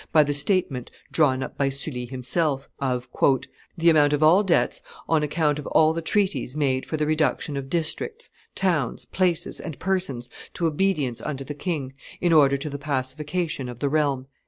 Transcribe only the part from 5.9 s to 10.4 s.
the treaties made for the reduction of districts, towns, places, and persons